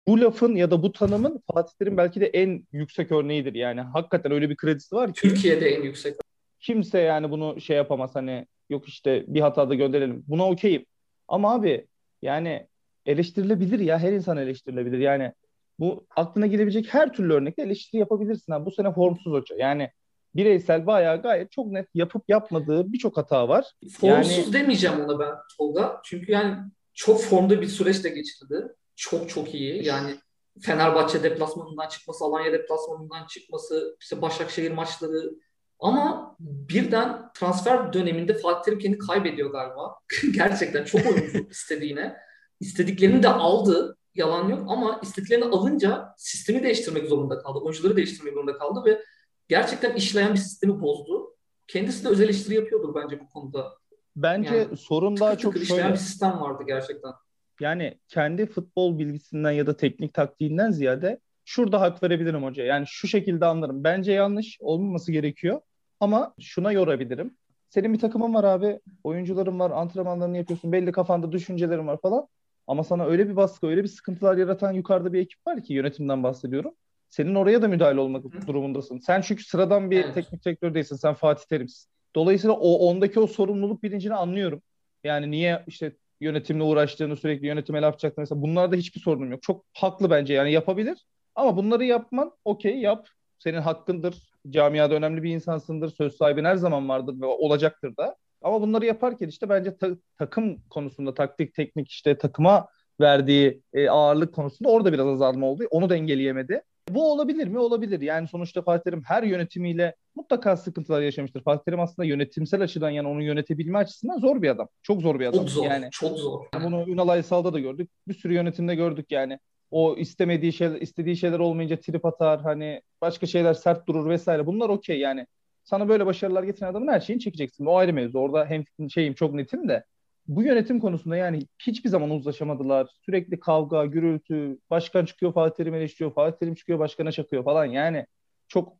[0.08, 3.80] Bu lafın ya da bu tanımın Fatih Terim belki de en yüksek örneğidir yani.
[3.80, 5.20] Hakikaten öyle bir kredisi var ki.
[5.20, 6.16] Türkiye'de en yüksek.
[6.60, 10.24] Kimse yani bunu şey yapamaz hani yok işte bir hatada gönderelim.
[10.26, 10.86] Buna okeyim.
[11.28, 11.86] Ama abi
[12.22, 12.66] yani
[13.06, 14.98] eleştirilebilir ya her insan eleştirilebilir.
[14.98, 15.32] Yani
[15.78, 18.52] bu aklına gelebilecek her türlü örnekte eleştiri yapabilirsin.
[18.52, 18.66] Ha.
[18.66, 19.56] Bu sene formsuz hoca.
[19.58, 19.90] Yani
[20.34, 23.72] bireysel bayağı gayet çok net yapıp yapmadığı birçok hata var.
[24.00, 24.52] Formsuz yani...
[24.52, 26.00] demeyeceğim ona ben Tolga.
[26.04, 26.56] Çünkü yani
[26.94, 28.68] çok formda bir süreç de geçirdi.
[28.96, 29.84] Çok çok iyi.
[29.84, 30.16] Yani
[30.60, 35.32] Fenerbahçe deplasmanından çıkması, Alanya deplasmanından çıkması, işte Başakşehir maçları
[35.78, 39.94] ama birden transfer döneminde Fatih Terim kendini kaybediyor galiba.
[40.32, 42.16] Gerçekten çok oyuncu istediğine.
[42.60, 43.96] İstediklerini de aldı.
[44.14, 47.58] Yalan yok ama istediklerini alınca sistemi değiştirmek zorunda kaldı.
[47.58, 49.02] Oyuncuları değiştirmek zorunda kaldı ve
[49.48, 51.36] gerçekten işleyen bir sistemi bozdu.
[51.66, 53.72] Kendisi de öz eleştiri yapıyordur bence bu konuda.
[54.16, 55.64] Bence yani, sorun daha çok şöyle.
[55.64, 57.12] işleyen bir sistem vardı gerçekten.
[57.60, 62.64] Yani kendi futbol bilgisinden ya da teknik taktiğinden ziyade şurada hak verebilirim hoca.
[62.64, 63.84] Yani şu şekilde anlarım.
[63.84, 65.60] Bence yanlış olmaması gerekiyor.
[66.00, 67.36] Ama şuna yorabilirim.
[67.68, 68.80] Senin bir takımın var abi.
[69.04, 69.70] Oyuncuların var.
[69.70, 70.72] Antrenmanlarını yapıyorsun.
[70.72, 72.28] Belli kafanda düşüncelerin var falan.
[72.66, 76.22] Ama sana öyle bir baskı, öyle bir sıkıntılar yaratan yukarıda bir ekip var ki yönetimden
[76.22, 76.74] bahsediyorum.
[77.08, 78.46] Senin oraya da müdahale olmak Hı.
[78.46, 78.98] durumundasın.
[78.98, 80.14] Sen çünkü sıradan bir evet.
[80.14, 80.96] teknik direktör değilsin.
[80.96, 81.90] Sen Fatih Terim'sin.
[82.14, 84.62] Dolayısıyla o ondaki o sorumluluk bilincini anlıyorum.
[85.04, 89.42] Yani niye işte yönetimle uğraştığını sürekli yönetime laf çaktığını mesela bunlarda hiçbir sorunum yok.
[89.42, 91.06] Çok haklı bence yani yapabilir.
[91.34, 93.08] Ama bunları yapman okey yap.
[93.38, 94.30] Senin hakkındır.
[94.50, 95.90] Camiada önemli bir insansındır.
[95.90, 98.16] Söz sahibin her zaman vardır ve olacaktır da.
[98.42, 102.68] Ama bunları yaparken işte bence ta- takım konusunda taktik, teknik işte takıma
[103.00, 105.64] verdiği e, ağırlık konusunda orada biraz azalma oldu.
[105.70, 106.62] Onu dengeleyemedi.
[106.88, 107.58] Bu olabilir mi?
[107.58, 108.00] Olabilir.
[108.00, 111.42] Yani sonuçta Fatih Terim her yönetimiyle mutlaka sıkıntılar yaşamıştır.
[111.42, 114.68] Fatih Terim aslında yönetimsel açıdan yani onu yönetebilme açısından zor bir adam.
[114.82, 115.40] Çok zor bir adam.
[115.40, 115.64] Çok zor.
[115.64, 116.44] Yani, çok zor.
[116.64, 117.90] Bunu Ünal Aysal'da da gördük.
[118.08, 119.38] Bir sürü yönetimde gördük yani.
[119.70, 122.40] O istemediği şeyler, istediği şeyler olmayınca trip atar.
[122.40, 124.46] Hani başka şeyler sert durur vesaire.
[124.46, 125.26] Bunlar okey yani.
[125.64, 127.66] Sana böyle başarılar getiren adamın her şeyini çekeceksin.
[127.66, 128.18] O ayrı mevzu.
[128.18, 129.84] Orada hem şeyim çok netim de
[130.28, 132.88] bu yönetim konusunda yani hiçbir zaman uzlaşamadılar.
[133.06, 137.64] Sürekli kavga, gürültü, başkan çıkıyor Fatih Terim eleştiriyor, Fatih Terim çıkıyor başkana çakıyor falan.
[137.64, 138.06] Yani
[138.48, 138.72] çok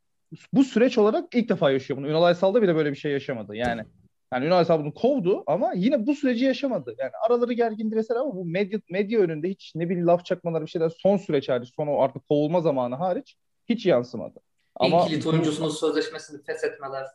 [0.52, 2.08] bu süreç olarak ilk defa yaşıyor bunu.
[2.08, 3.56] Ünal Aysal'da bile böyle bir şey yaşamadı.
[3.56, 3.84] Yani
[4.32, 6.94] yani Ünal Aysal bunu kovdu ama yine bu süreci yaşamadı.
[6.98, 10.70] Yani araları gergindi vesaire ama bu medya, medya önünde hiç ne bileyim laf çakmaları bir
[10.70, 13.36] şeyler son süreç hariç, son o artık kovulma zamanı hariç
[13.68, 14.40] hiç yansımadı.
[14.76, 17.06] Ama İlk kilit oyuncusunun sözleşmesini feshetmeler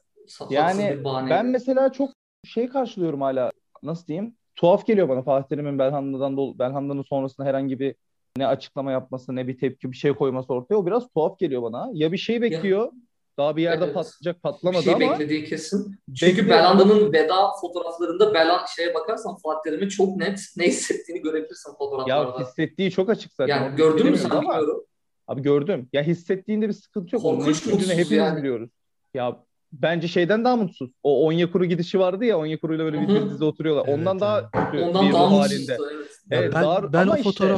[0.49, 2.11] yani ben mesela çok
[2.43, 3.51] şey karşılıyorum hala
[3.83, 7.95] nasıl diyeyim tuhaf geliyor bana Fatih Terim'in Belhanda'dan Belhanda'nın sonrasında herhangi bir
[8.37, 11.89] ne açıklama yapması ne bir tepki bir şey koyması ortaya o biraz tuhaf geliyor bana.
[11.93, 12.91] Ya bir şey bekliyor ya,
[13.37, 13.93] daha bir yerde evet.
[13.93, 15.13] patlayacak patlamadı bir şey ama.
[15.13, 15.99] beklediği kesin.
[16.15, 16.49] Çünkü bekliyor.
[16.49, 22.39] Belhanda'nın veda fotoğraflarında Belan şeye bakarsan Fatih Terim'in çok net ne hissettiğini görebilirsin fotoğraflarda.
[22.39, 23.55] Ya hissettiği çok açık zaten.
[23.55, 24.61] Yani gördün mü sen ama.
[25.27, 25.89] Abi gördüm.
[25.93, 27.23] Ya hissettiğinde bir sıkıntı yok.
[27.23, 28.39] Korkunç mutsuz hepimiz yani.
[28.39, 28.69] biliyoruz.
[29.13, 30.91] Ya bence şeyden daha mutsuz.
[31.03, 33.85] O Onyekuru gidişi vardı ya Onyekuru'yla böyle bir dizi oturuyorlar.
[33.87, 34.21] Evet, Ondan evet.
[34.21, 35.77] daha kötü Ondan bir daha halinde.
[35.79, 36.09] Evet.
[36.31, 37.57] evet ben daha, ben o işte...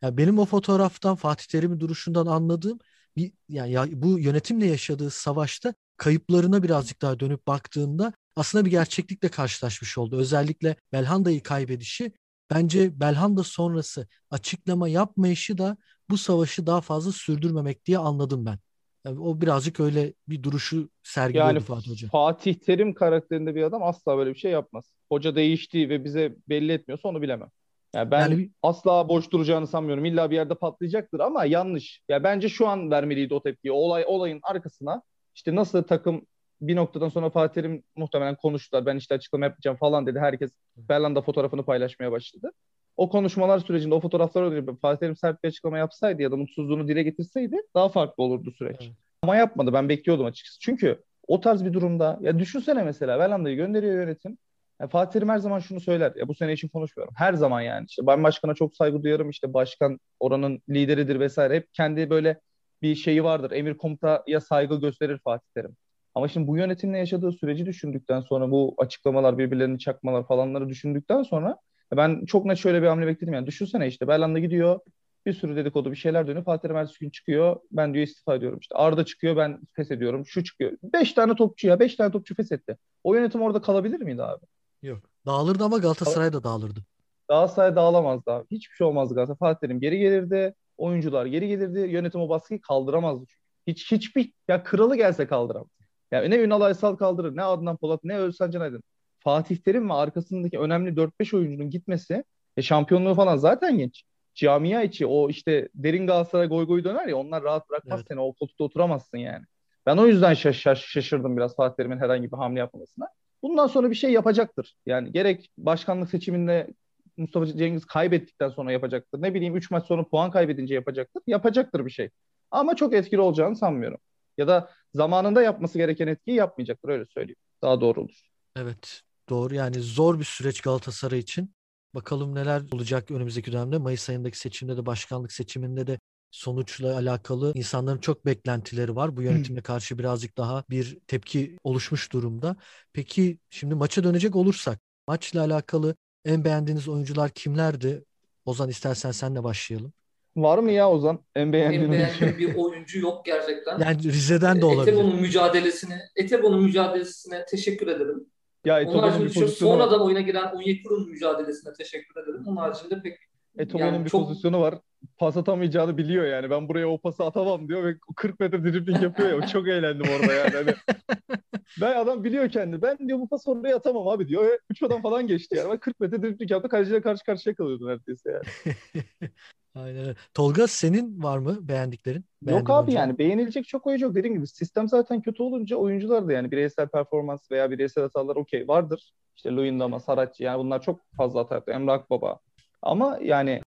[0.00, 2.78] fotoğraftan ya benim o fotoğraftan Fatih Terim'in duruşundan anladığım
[3.16, 9.28] bir yani ya, bu yönetimle yaşadığı savaşta kayıplarına birazcık daha dönüp baktığında aslında bir gerçeklikle
[9.28, 10.16] karşılaşmış oldu.
[10.16, 12.12] Özellikle Belhanda'yı kaybedişi
[12.50, 15.76] bence Belhanda sonrası açıklama yapmayışı da
[16.10, 18.58] bu savaşı daha fazla sürdürmemek diye anladım ben.
[19.04, 22.08] Yani o birazcık öyle bir duruşu sergiliyordu yani, Fatih Hoca.
[22.08, 24.92] Fatih Terim karakterinde bir adam asla böyle bir şey yapmaz.
[25.08, 27.50] Hoca değişti ve bize belli etmiyorsa onu bilemem.
[27.94, 30.04] Yani ben yani, asla boş duracağını sanmıyorum.
[30.04, 32.00] İlla bir yerde patlayacaktır ama yanlış.
[32.08, 33.72] Ya yani bence şu an vermeliydi o tepkiyi.
[33.72, 35.02] Olay olayın arkasına
[35.34, 36.26] işte nasıl takım
[36.60, 38.86] bir noktadan sonra Fatih Terim muhtemelen konuştular.
[38.86, 40.18] Ben işte açıklama yapacağım falan dedi.
[40.18, 42.52] Herkes Berlanda fotoğrafını paylaşmaya başladı
[43.00, 46.88] o konuşmalar sürecinde o fotoğraflar öyle Fatih Terim sert bir açıklama yapsaydı ya da mutsuzluğunu
[46.88, 48.76] dile getirseydi daha farklı olurdu süreç.
[48.80, 48.92] Evet.
[49.22, 49.72] Ama yapmadı.
[49.72, 50.58] Ben bekliyordum açıkçası.
[50.60, 54.38] Çünkü o tarz bir durumda ya düşünsene mesela Belhanda'yı gönderiyor yönetim.
[54.80, 56.12] Ya Fatih Terim her zaman şunu söyler.
[56.16, 57.14] Ya bu sene için konuşmuyorum.
[57.16, 57.86] Her zaman yani.
[57.88, 59.30] işte ben başkana çok saygı duyarım.
[59.30, 61.56] İşte başkan oranın lideridir vesaire.
[61.56, 62.40] Hep kendi böyle
[62.82, 63.50] bir şeyi vardır.
[63.50, 65.76] Emir komutaya saygı gösterir Fatih Terim.
[66.14, 71.56] Ama şimdi bu yönetimle yaşadığı süreci düşündükten sonra bu açıklamalar birbirlerini çakmalar falanları düşündükten sonra
[71.96, 73.46] ben çok net şöyle bir hamle bekledim yani.
[73.46, 74.80] Düşünsene işte Berlanda gidiyor
[75.26, 76.44] bir sürü dedikodu bir şeyler dönüyor.
[76.44, 77.56] Fatih Terim ertesi gün çıkıyor.
[77.70, 78.58] Ben diyor istifa ediyorum.
[78.58, 80.26] İşte Arda çıkıyor ben pes ediyorum.
[80.26, 80.72] Şu çıkıyor.
[80.82, 81.80] Beş tane topçu ya.
[81.80, 82.76] Beş tane topçu feshetti.
[83.04, 84.46] O yönetim orada kalabilir miydi abi?
[84.82, 85.10] Yok.
[85.26, 86.80] Dağılırdı ama Galatasaray da dağılırdı.
[87.28, 88.46] Galatasaray dağılamazdı abi.
[88.50, 89.52] Hiçbir şey olmazdı Galatasaray.
[89.52, 90.54] Fatih Terim geri gelirdi.
[90.76, 91.78] Oyuncular geri gelirdi.
[91.78, 93.24] Yönetim o baskıyı kaldıramazdı.
[93.66, 95.68] Hiç hiçbir ya kralı gelse kaldıramaz.
[96.10, 98.82] Yani ne Ünal Aysal kaldırır, ne Adnan Polat, ne Özcan Can Aydın.
[99.18, 102.24] Fatih Terim ve arkasındaki önemli 4-5 oyuncunun gitmesi
[102.56, 104.04] e, şampiyonluğu falan zaten genç.
[104.34, 108.08] Camia içi o işte derin Galatasaray goy goy döner ya onlar rahat bırakmaz evet.
[108.08, 108.20] seni.
[108.20, 109.44] O koltukta oturamazsın yani.
[109.86, 113.08] Ben o yüzden şaş şaş şaşırdım biraz Fatih Terim'in herhangi bir hamle yapmamasına.
[113.42, 114.76] Bundan sonra bir şey yapacaktır.
[114.86, 116.68] Yani gerek başkanlık seçiminde
[117.16, 119.22] Mustafa Cengiz kaybettikten sonra yapacaktır.
[119.22, 121.22] Ne bileyim 3 maç sonra puan kaybedince yapacaktır.
[121.26, 122.10] Yapacaktır bir şey.
[122.50, 123.98] Ama çok etkili olacağını sanmıyorum.
[124.38, 127.36] Ya da zamanında yapması gereken etkiyi yapmayacaktır öyle söyleyeyim.
[127.62, 128.28] Daha doğru olur.
[128.56, 131.54] Evet doğru yani zor bir süreç Galatasaray için.
[131.94, 133.78] Bakalım neler olacak önümüzdeki dönemde.
[133.78, 135.98] Mayıs ayındaki seçimde de başkanlık seçiminde de
[136.30, 139.16] sonuçla alakalı insanların çok beklentileri var.
[139.16, 142.56] Bu yönetimle karşı birazcık daha bir tepki oluşmuş durumda.
[142.92, 148.04] Peki şimdi maça dönecek olursak maçla alakalı en beğendiğiniz oyuncular kimlerdi?
[148.44, 149.92] Ozan istersen senle başlayalım.
[150.36, 151.24] Var mı ya Ozan?
[151.34, 153.78] En beğendiğin en beğendiğim bir oyuncu yok gerçekten.
[153.78, 154.92] Yani Rize'den de olabilir.
[154.92, 158.26] Etebo'nun mücadelesine, Etebo'nun mücadelesine teşekkür ederim.
[158.64, 162.44] Ya Etebo'nun bir pozisyonu Sonradan oyuna giren Onyekuru'nun mücadelesine teşekkür ederim.
[162.46, 164.26] Onun haricinde pek Etebo'nun yani bir çok...
[164.26, 164.74] pozisyonu var.
[165.18, 166.50] Pas atamayacağını biliyor yani.
[166.50, 169.46] Ben buraya o pası atamam diyor ve 40 metre dribling yapıyor ya.
[169.46, 170.50] Çok eğlendim orada yani.
[170.54, 170.74] Hani
[171.80, 172.82] ben adam biliyor kendi.
[172.82, 174.44] Ben diyor bu pas oraya atamam abi diyor.
[174.44, 175.70] Ve 3 adam falan geçti yani.
[175.70, 176.68] Ben 40 metre dribling yaptı.
[176.68, 178.74] Kaleciyle karşı karşıya kalıyordu neredeyse yani.
[179.74, 182.24] Aynen Tolga senin var mı beğendiklerin?
[182.42, 182.96] Yok abi oyuncu.
[182.96, 184.14] yani beğenilecek çok oyuncu yok.
[184.14, 188.68] Dediğim gibi sistem zaten kötü olunca oyuncular da yani bireysel performans veya bireysel hatalar okey
[188.68, 189.12] vardır.
[189.36, 191.72] İşte Luyendama, Saratçı yani bunlar çok fazla hata yaptı.
[191.72, 192.38] Emrah Baba.
[192.82, 193.62] Ama yani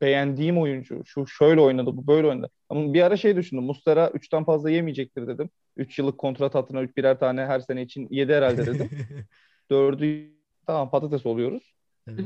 [0.00, 2.50] beğendiğim oyuncu şu şöyle oynadı bu böyle oynadı.
[2.68, 3.64] Ama bir ara şey düşündüm.
[3.64, 5.50] Mustara 3'ten fazla yemeyecektir dedim.
[5.76, 8.90] 3 yıllık kontrat hatına 3 birer tane her sene için yedi herhalde dedim.
[9.70, 10.32] Dördü
[10.66, 11.74] tamam patates oluyoruz.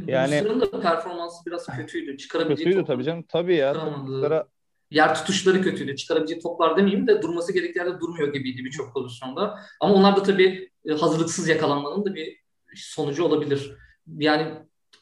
[0.06, 2.16] Yani Muslera'nın da performansı biraz kötüydü.
[2.18, 3.24] Çıkarabileceği kötüydü tabii canım.
[3.28, 3.74] Tabii ya.
[3.74, 4.46] Mustara...
[4.90, 5.96] Yer tutuşları kötüydü.
[5.96, 9.58] Çıkarabileceği toplar demeyeyim de durması gerektiği yerde durmuyor gibiydi birçok pozisyonda.
[9.80, 12.40] Ama onlar da tabii e, hazırlıksız yakalanmanın da bir
[12.74, 13.76] sonucu olabilir.
[14.18, 14.52] Yani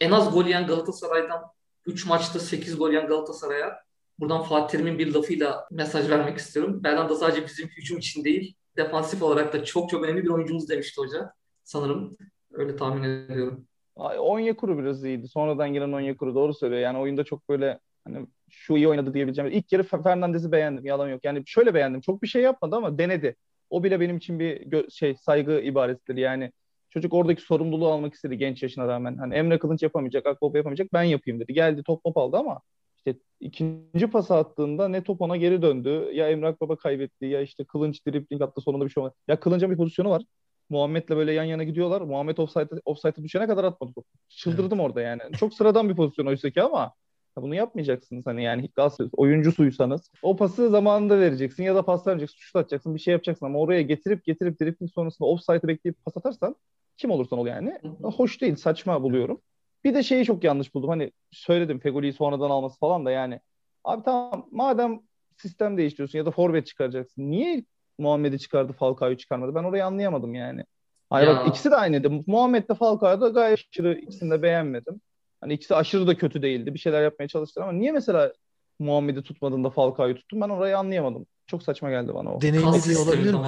[0.01, 1.43] en az gol yiyen Galatasaray'dan
[1.87, 3.85] 3 maçta 8 gol yiyen Galatasaray'a
[4.19, 6.81] buradan Fatih Terim'in bir lafıyla mesaj vermek istiyorum.
[6.85, 11.01] Belhanda sadece bizim hücum için değil, defansif olarak da çok çok önemli bir oyuncumuz demişti
[11.01, 11.33] hoca.
[11.65, 12.17] Sanırım
[12.53, 13.67] öyle tahmin ediyorum.
[13.97, 15.29] Onyekuru biraz iyiydi.
[15.29, 16.81] Sonradan giren Onyekuru doğru söylüyor.
[16.81, 19.51] Yani oyunda çok böyle hani şu iyi oynadı diyebileceğim.
[19.53, 20.87] İlk yarı Fernandez'i beğendim.
[20.87, 21.25] Yalan yok.
[21.25, 22.01] Yani şöyle beğendim.
[22.01, 23.37] Çok bir şey yapmadı ama denedi.
[23.71, 26.17] O bile benim için bir şey saygı ibaresidir.
[26.17, 26.53] Yani
[26.95, 29.17] çocuk oradaki sorumluluğu almak istedi genç yaşına rağmen.
[29.17, 31.53] Hani Emre Kılınç yapamayacak, Akbaba yapamayacak ben yapayım dedi.
[31.53, 32.61] Geldi top top aldı ama
[32.97, 36.11] işte ikinci pas attığında ne top ona geri döndü.
[36.13, 39.15] Ya Emre Akbaba kaybetti ya işte Kılınç dribling attı sonunda bir şey olmadı.
[39.29, 40.23] Ya Kılınç'ın bir pozisyonu var.
[40.71, 42.01] Muhammed'le böyle yan yana gidiyorlar.
[42.01, 44.09] Muhammed offside'a offside düşene kadar atmadı topu.
[44.29, 44.91] Çıldırdım evet.
[44.91, 45.21] orada yani.
[45.39, 46.93] Çok sıradan bir pozisyon oysa ki ama
[47.37, 50.11] bunu yapmayacaksınız hani yani Galatasaray oyuncusuysanız.
[50.23, 53.83] O pası zamanında vereceksin ya da pas vereceksin, şut atacaksın, bir şey yapacaksın ama oraya
[53.83, 56.57] getirip getirip dribling sonrasında offside'ı bekleyip pas atarsan
[56.97, 57.79] kim olursan ol yani.
[58.03, 59.41] Hoş değil, saçma buluyorum.
[59.85, 60.89] Bir de şeyi çok yanlış buldum.
[60.89, 63.41] Hani söyledim Fegoli'yi sonradan alması falan da yani.
[63.85, 65.01] Abi tamam madem
[65.37, 67.31] sistem değiştiriyorsun ya da forvet çıkaracaksın.
[67.31, 67.65] Niye
[67.99, 69.55] Muhammed'i çıkardı Falcao'yu çıkarmadı?
[69.55, 70.65] Ben orayı anlayamadım yani.
[71.11, 72.11] Hani bak ikisi de aynıydı.
[72.27, 75.01] Muhammed de Falcao da gayet aşırı ikisini de beğenmedim.
[75.41, 76.75] Hani ikisi aşırı da kötü değildi.
[76.75, 78.33] Bir şeyler yapmaya çalıştılar ama niye mesela
[78.79, 80.41] Muhammed'i tutmadığında Falcao'yu tuttun?
[80.41, 81.27] Ben orayı anlayamadım.
[81.47, 82.41] Çok saçma geldi bana o.
[82.41, 83.41] Deneyimli diye olabilir mi?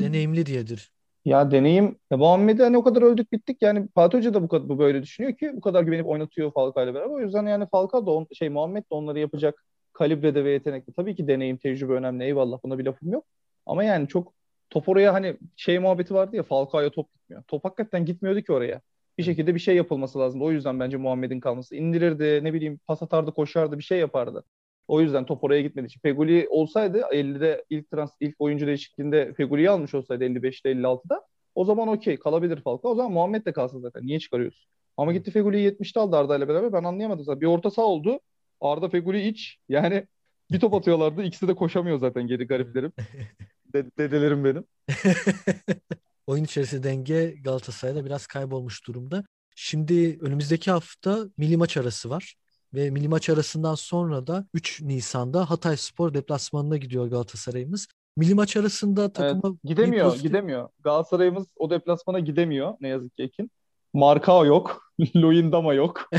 [0.00, 0.90] Deneyimli diyedir.
[1.26, 1.98] Ya deneyim.
[2.10, 5.02] Ya Muhammed'i hani o kadar öldük bittik yani Fatih Hoca da bu, kadar, bu böyle
[5.02, 7.14] düşünüyor ki bu kadar güvenip oynatıyor Falcao ile beraber.
[7.14, 10.92] O yüzden yani Falcao da on, şey Muhammed de onları yapacak kalibrede ve yetenekli.
[10.92, 12.24] Tabii ki deneyim, tecrübe önemli.
[12.24, 13.24] Eyvallah buna bir lafım yok.
[13.66, 14.32] Ama yani çok
[14.70, 17.42] top oraya hani şey muhabbeti vardı ya Falcao'ya top gitmiyor.
[17.48, 18.80] Top hakikaten gitmiyordu ki oraya.
[19.18, 20.42] Bir şekilde bir şey yapılması lazım.
[20.42, 21.76] O yüzden bence Muhammed'in kalması.
[21.76, 24.44] indirirdi, ne bileyim pas atardı, koşardı, bir şey yapardı.
[24.88, 26.00] O yüzden top oraya gitmediği için.
[26.00, 31.22] Feguli olsaydı 50'de ilk trans ilk oyuncu değişikliğinde Feguli'yi almış olsaydı 55'te 56'da
[31.54, 32.90] o zaman okey kalabilir Falcao.
[32.90, 34.06] O zaman Muhammed de kalsın zaten.
[34.06, 34.70] Niye çıkarıyorsun?
[34.96, 36.72] Ama gitti Feguli'yi 70'te aldı Arda ile beraber.
[36.72, 37.40] Ben anlayamadım zaten.
[37.40, 38.20] Bir orta saha oldu.
[38.60, 39.58] Arda Feguli iç.
[39.68, 40.06] Yani
[40.50, 41.22] bir top atıyorlardı.
[41.22, 42.92] İkisi de koşamıyor zaten geri gariplerim.
[43.74, 44.64] De- dedelerim benim.
[46.26, 49.24] Oyun içerisinde denge Galatasaray'da biraz kaybolmuş durumda.
[49.56, 52.34] Şimdi önümüzdeki hafta milli maç arası var.
[52.76, 57.88] Ve milli maç arasından sonra da 3 Nisan'da Hatay Spor deplasmanına gidiyor Galatasaray'ımız.
[58.16, 60.22] Milli maç arasında takıma evet, gidemiyor, pozitif...
[60.22, 60.68] gidemiyor.
[60.84, 63.50] Galatasaray'ımız o deplasmana gidemiyor ne yazık ki Ekin.
[63.94, 64.92] Markao yok.
[65.16, 66.10] Loyindama yok.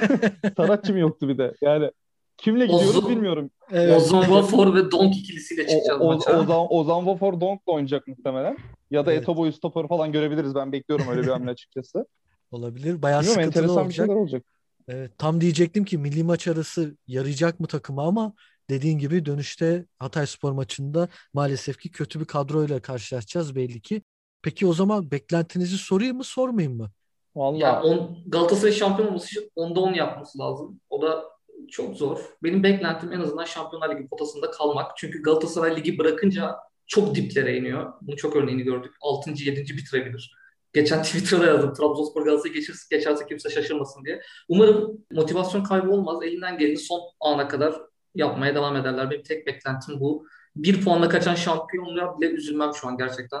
[0.56, 1.54] Saratçı mı yoktu bir de?
[1.62, 1.90] Yani
[2.36, 3.50] kimle gidiyoruz Ozan, bilmiyorum.
[3.70, 3.96] Evet.
[3.96, 6.40] Ozan Vafor ve Donk ikilisiyle çıkacağız o, o, maça.
[6.40, 8.56] Ozan, Ozan Vafor Donk'la oynayacak muhtemelen.
[8.90, 9.22] Ya da evet.
[9.22, 10.54] Etobo'yu stoper falan görebiliriz.
[10.54, 12.06] Ben bekliyorum öyle bir hamle açıkçası.
[12.50, 13.02] Olabilir.
[13.02, 13.88] Bayağı Bilmiyorum, sıkıntılı enteresan olacak.
[13.88, 14.42] bir şeyler olacak.
[14.88, 18.32] Evet, tam diyecektim ki milli maç arası yarayacak mı takıma ama
[18.70, 24.02] dediğin gibi dönüşte Hatay Spor maçında maalesef ki kötü bir kadroyla karşılaşacağız belli ki.
[24.42, 26.90] Peki o zaman beklentinizi sorayım mı sormayayım mı?
[27.36, 27.60] Vallahi.
[27.60, 30.80] Ya on, Galatasaray şampiyon olması için onda 10 yapması lazım.
[30.90, 31.24] O da
[31.70, 32.20] çok zor.
[32.42, 34.96] Benim beklentim en azından Şampiyonlar Ligi potasında kalmak.
[34.96, 37.92] Çünkü Galatasaray Ligi bırakınca çok diplere iniyor.
[38.00, 38.92] Bunu çok örneğini gördük.
[39.00, 39.30] 6.
[39.30, 39.60] 7.
[39.60, 40.36] bitirebilir.
[40.72, 41.74] Geçen Twitter'da yazdım.
[41.74, 44.20] Trabzonspor Galatasaray geçirse, geçerse kimse şaşırmasın diye.
[44.48, 46.22] Umarım motivasyon kaybı olmaz.
[46.22, 47.74] Elinden geleni son ana kadar
[48.14, 49.10] yapmaya devam ederler.
[49.10, 50.26] Benim tek beklentim bu.
[50.56, 53.40] Bir puanla kaçan şampiyonluğa bile üzülmem şu an gerçekten.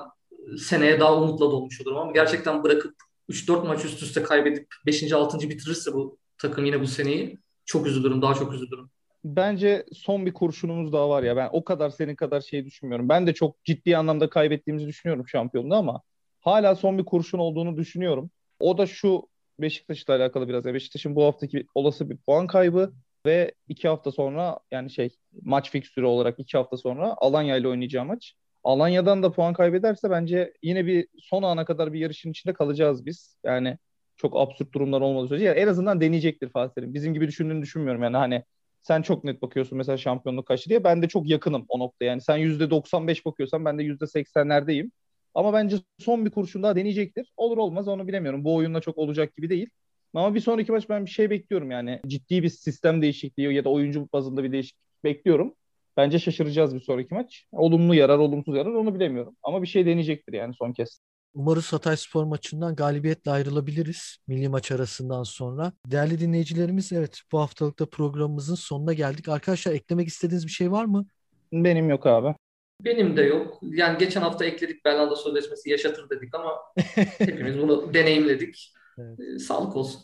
[0.58, 2.94] Seneye daha umutla dolmuş olurum ama gerçekten bırakıp
[3.30, 5.12] 3-4 maç üst üste kaybedip 5.
[5.12, 5.48] 6.
[5.48, 8.22] bitirirse bu takım yine bu seneyi çok üzülürüm.
[8.22, 8.90] Daha çok üzülürüm.
[9.24, 11.36] Bence son bir kurşunumuz daha var ya.
[11.36, 13.08] Ben o kadar senin kadar şey düşünmüyorum.
[13.08, 16.02] Ben de çok ciddi anlamda kaybettiğimizi düşünüyorum şampiyonluğu ama
[16.46, 18.30] hala son bir kurşun olduğunu düşünüyorum.
[18.60, 19.28] O da şu
[19.60, 20.64] Beşiktaş'la alakalı biraz.
[20.64, 22.92] Beşiktaş'ın bu haftaki olası bir puan kaybı
[23.26, 28.04] ve iki hafta sonra yani şey maç fikstürü olarak iki hafta sonra Alanya ile oynayacağı
[28.04, 28.34] maç.
[28.64, 33.38] Alanya'dan da puan kaybederse bence yine bir son ana kadar bir yarışın içinde kalacağız biz.
[33.44, 33.78] Yani
[34.16, 36.94] çok absürt durumlar olmadığı sürece yani en azından deneyecektir Fatih Terim.
[36.94, 38.44] Bizim gibi düşündüğünü düşünmüyorum yani hani
[38.82, 40.84] sen çok net bakıyorsun mesela şampiyonluk kaçı diye.
[40.84, 42.20] Ben de çok yakınım o nokta yani.
[42.20, 44.90] Sen %95 bakıyorsan ben de %80'lerdeyim.
[45.36, 47.32] Ama bence son bir kurşun daha deneyecektir.
[47.36, 48.44] Olur olmaz onu bilemiyorum.
[48.44, 49.70] Bu oyunla çok olacak gibi değil.
[50.14, 52.00] Ama bir sonraki maç ben bir şey bekliyorum yani.
[52.06, 55.54] Ciddi bir sistem değişikliği ya da oyuncu bazında bir değişiklik bekliyorum.
[55.96, 57.46] Bence şaşıracağız bir sonraki maç.
[57.52, 59.36] Olumlu yarar, olumsuz yarar onu bilemiyorum.
[59.42, 61.00] Ama bir şey deneyecektir yani son kez.
[61.34, 65.72] Umarız Hatay Spor maçından galibiyetle ayrılabiliriz milli maç arasından sonra.
[65.86, 69.28] Değerli dinleyicilerimiz evet bu haftalıkta programımızın sonuna geldik.
[69.28, 71.06] Arkadaşlar eklemek istediğiniz bir şey var mı?
[71.52, 72.34] Benim yok abi.
[72.80, 73.58] Benim de yok.
[73.62, 76.52] Yani geçen hafta ekledik Belhanda Sözleşmesi yaşatır dedik ama
[77.18, 78.72] hepimiz bunu deneyimledik.
[78.98, 79.20] Evet.
[79.20, 80.02] Ee, sağlık olsun.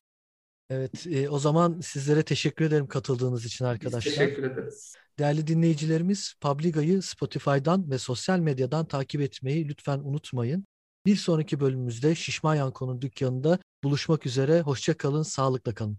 [0.70, 4.12] Evet, e, o zaman sizlere teşekkür ederim katıldığınız için arkadaşlar.
[4.12, 4.94] Biz teşekkür ederiz.
[5.18, 10.66] Değerli dinleyicilerimiz, Publiga'yı Spotify'dan ve sosyal medyadan takip etmeyi lütfen unutmayın.
[11.06, 14.60] Bir sonraki bölümümüzde Şişman Yanko'nun dükkanında buluşmak üzere.
[14.60, 15.98] Hoşça kalın, sağlıkla kalın.